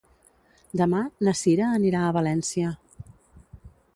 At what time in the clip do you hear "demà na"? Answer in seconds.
0.79-1.33